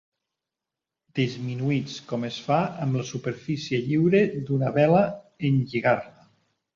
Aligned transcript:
Disminuïts 1.17 1.99
com 2.11 2.25
es 2.29 2.39
fa 2.45 2.57
amb 2.85 2.97
la 2.99 3.03
superfície 3.09 3.81
lliure 3.91 4.23
d'una 4.47 4.73
vela 4.79 5.05
en 5.51 5.61
lligar-la. 5.75 6.25